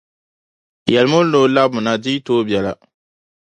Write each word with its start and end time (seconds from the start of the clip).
Yɛlimi 0.91 1.15
o 1.19 1.21
ni 1.31 1.37
o 1.43 1.45
labina 1.55 1.93
di 2.01 2.09
yi 2.15 2.19
tooi 2.25 2.45
bela. 2.47 2.71